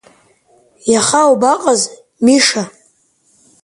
Иаха 0.93 1.21
уабаҟаз, 1.29 1.81
Миша? 2.25 2.63